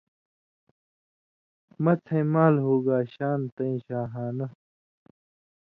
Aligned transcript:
مڅھئیں 1.83 2.25
مال 2.33 2.55
ہوگا 2.65 2.97
شان 3.13 3.39
تئیں 3.55 3.77
شاہانہ 3.85 4.47